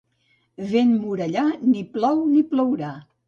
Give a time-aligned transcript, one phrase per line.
[0.71, 2.91] Vent morellà, ni plou ni plourà.